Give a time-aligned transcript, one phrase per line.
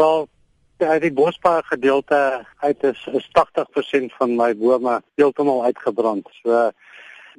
[0.00, 0.28] Wel,
[0.78, 6.28] uit die bosbare gedeelte uit is, is 80% van my bome heeltemal uitgebrand.
[6.42, 6.70] So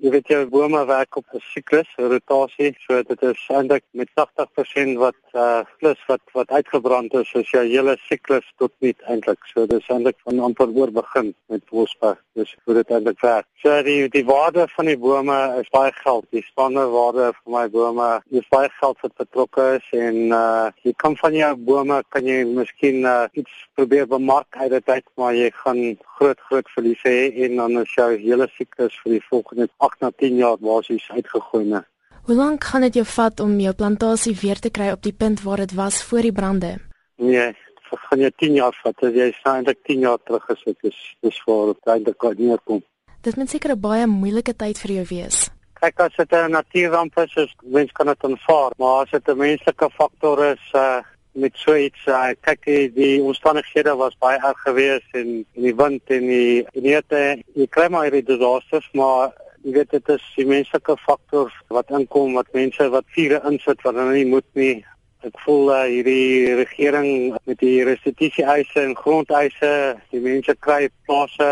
[0.01, 4.09] jy weet jou bome werk op 'n siklus, 'n rotasie, so dit is eintlik met
[4.15, 9.37] 80% wat uh plus wat wat uitgebrand is, is jou hele siklus tot niet eintlik.
[9.53, 12.15] So dis eintlik van amper oor begin met bosbou.
[12.33, 13.45] Dis hoe dit eintlik werk.
[13.61, 16.25] So die die waarde van die bome is baie geld.
[16.31, 20.93] Die spanne waarde van my bome is baie geld wat betrokke is en uh jy
[20.97, 25.33] kan van jou bome kan jy miskien uh iets probeer bemark uit dit uit, maar
[25.33, 29.67] jy gaan groot groot verliese hê en dan is jou hele siklus vir die volgende
[29.91, 31.81] 8 na 10 jaar basies uitgegooi ne.
[32.25, 35.41] Hoe lank gaan dit jou vat om jou plantasie weer te kry op die punt
[35.43, 36.77] waar dit was voor die brande?
[37.15, 39.03] Nee, dit gaan jou 10 jaar vat.
[39.03, 42.83] As jy eintlik 10 jaar terug is, dit is dis voor eintlik kan nie kom.
[43.21, 45.49] Dit moet seker 'n baie moeilike tyd vir jou wees.
[45.81, 49.37] Kyk as dit 'n natuurramp is, is mens kan dit aanvaar, maar as dit 'n
[49.37, 54.59] menslike faktor is, uh met so iets uh, kyk die, die omstandighede was baie erg
[54.65, 57.21] geweest en, en die wind en die en die hitte,
[57.55, 59.31] jy kry maar hierdie disasters, maar
[59.63, 63.97] jy weet dit is die menslike faktor wat inkom wat mense wat vure insit wat
[63.97, 64.77] hulle nie moet nie.
[65.21, 69.73] Ek voel uh, hierdie regering met die restitusie eise en grondeise
[70.09, 71.51] die mense kry plase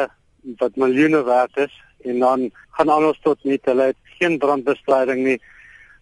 [0.62, 1.76] wat miljoene werd is
[2.08, 2.48] en dan
[2.80, 5.38] gaan alles tot nie hulle het geen brandbestryding nie.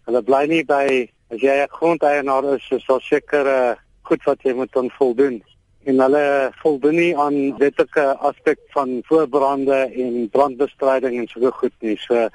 [0.08, 0.86] Hulle bly nie by
[1.28, 3.76] as jy 'n grondeienaar is is daar seker uh,
[4.08, 5.42] goed wat jy moet dan voldoen
[5.84, 11.96] en hulle voldoen nie aan wetlike aspek van voorbrande en brandbestryding en so goed nie.
[12.02, 12.28] So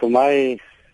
[0.00, 0.32] vir my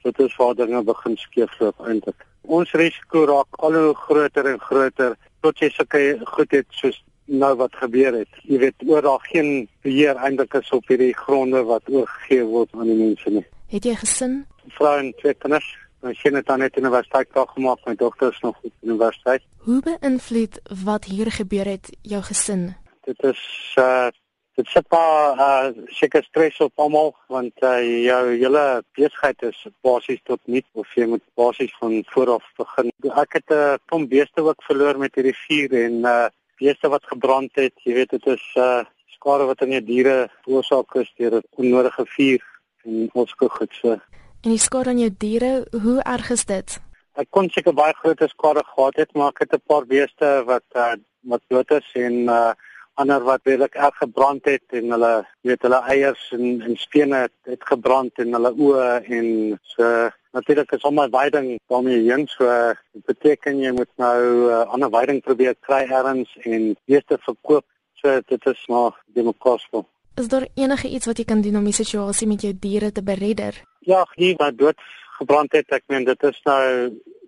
[0.06, 2.26] dit is waar dinge begin skeefloop eintlik.
[2.42, 6.02] Ons risiko raak al hoe groter en groter tot jy sulke
[6.36, 8.38] goed het soos nou wat gebeur het.
[8.46, 12.86] Jy weet oor daar geen beheer eintlik is op hierdie gronde wat oorgegee word aan
[12.90, 13.44] die mense nie.
[13.72, 14.38] Het jy gesin?
[14.78, 15.66] Vrou en twee kinders.
[16.02, 19.42] My seun het aan net universiteit klaar gemaak, my dogter is nog op universiteit.
[19.64, 22.74] Hoe beïnvloed wat hier gebeur het jou gesin?
[23.08, 23.42] Dit is
[23.78, 24.08] uh
[24.56, 30.20] dit sit maar uh seker stres op almal want uh jou hele besigheid is basies
[30.24, 32.92] tot niet of jy moet basies van voor af begin.
[33.24, 37.04] Ek het 'n uh, klomp beeste ook verloor met hierdie vuur en uh beeste wat
[37.04, 37.74] gebrand het.
[37.84, 42.04] Jy weet dit is uh skade wat aan jou diere veroorsaak is deur 'n onnodige
[42.06, 42.42] vuur
[42.84, 44.00] en ons goed so.
[44.46, 45.48] En die skade aan jou diere,
[45.82, 46.74] hoe erg is dit?
[47.18, 50.62] Ek kon seker baie groot skade gehad het, maar ek het 'n paar beeste wat
[50.76, 50.94] uh,
[51.26, 52.52] wat dood is en uh,
[52.94, 57.34] ander wat redelik erg gebrand het en hulle weet hulle eiers en en spene het,
[57.42, 58.86] het gebrand en hulle oë
[59.18, 59.82] en so
[60.30, 62.46] natuurlik is almal veiding daarmee heen so
[62.92, 68.20] dit beteken jy moet nou uh, ander veiding probeer kry ergens en beeste verkoop so
[68.30, 69.88] dit is maar demokosvol.
[70.16, 73.02] Is daar enige iets wat jy kan doen om die situasie met jou diere te
[73.04, 73.58] beredder?
[73.84, 74.78] Ja, die wat dood
[75.18, 75.68] gebrand het.
[75.76, 76.62] Ek meen dit is nou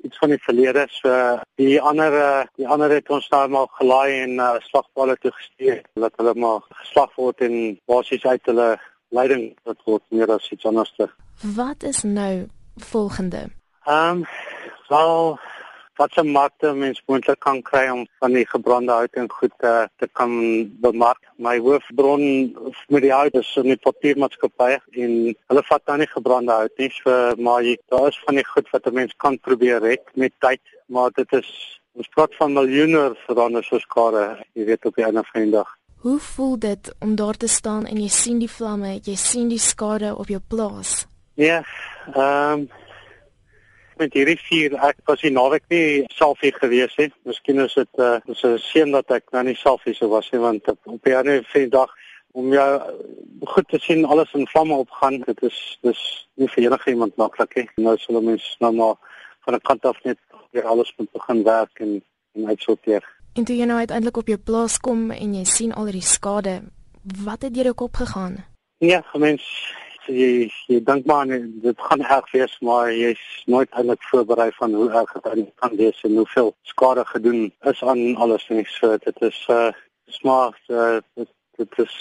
[0.06, 0.86] iets van die verlede.
[0.96, 1.10] So
[1.60, 5.82] die ander eh, die ander het ons nou maar gelaai en uh, slagpalle toe gestuur
[6.00, 7.58] dat hulle maar geslag word en
[7.90, 8.70] basies uit hulle
[9.12, 10.94] leiding wat word meer as iets anders.
[11.60, 12.48] Wat is nou
[12.92, 13.50] volgende?
[13.84, 14.26] Ehm um,
[14.88, 15.38] wel
[15.98, 19.72] wat se markte mens moontlik kan kry om van die gebrande hout en goed te,
[19.98, 20.32] te kan
[20.82, 21.20] bemark.
[21.36, 22.22] My hoofbron
[22.88, 25.16] met die hout is in die papiermaatskappy en
[25.50, 28.70] hulle vat dan nie gebrande hout nie, so maar jy, daar is van die goed
[28.74, 31.50] wat 'n mens kan probeer red met tyd, maar dit is
[31.98, 35.76] ons praat van miljoene veranderde so skade, jy weet op die einde van die dag.
[35.98, 39.58] Hoe voel dit om daar te staan en jy sien die vlamme, jy sien die
[39.58, 41.06] skade op jou plaas?
[41.34, 41.64] Ja,
[42.14, 42.68] ehm um,
[43.98, 47.10] met hierdie vier ek was die naweek nie self hier gewees nie.
[47.28, 50.08] Miskien is dit 'n uh, is 'n seën dat ek nou nie self hier so
[50.08, 51.90] was nie want op, hierdie vier dag
[52.32, 52.70] om jou
[53.44, 55.20] goed te sien alles in vlamme opgaan.
[55.26, 57.68] Dit is dis nie vir enige iemand maklik nie.
[57.76, 58.96] Nou sal mens nou maar
[59.44, 60.18] van 'n kant af net
[60.50, 62.02] weer alles moet begin werk en
[62.34, 63.04] en uitsorteer.
[63.34, 66.62] En toe jy nou uiteindelik op jou plaas kom en jy sien al die skade,
[67.24, 68.44] wat het deur jou kop gegaan?
[68.78, 69.74] Ja, mens
[70.08, 71.26] jy jy dink maar
[71.64, 76.00] dit gaan erg wees maar jy's nooit eintlik voorberei van hoe erg dit kan wees
[76.04, 78.64] en hoeveel skade gedoen is aan alles nie.
[78.66, 79.70] So dit is uh
[80.08, 81.96] smaak uh, dit, dit is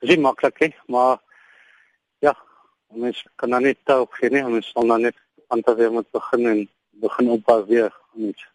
[0.00, 1.18] nie maklik nie maar
[2.18, 2.34] ja
[2.90, 5.18] mens kan dan net toe gee nie ons sal dan net
[5.54, 6.64] aan te weer moet begin en
[7.04, 8.52] begin opbou weer net